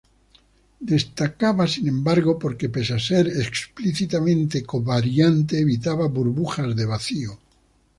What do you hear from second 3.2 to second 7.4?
explícitamente covariante, evitaba burbujas de vacío.